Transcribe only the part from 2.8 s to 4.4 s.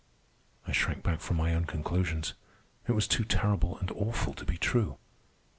It was too terrible and awful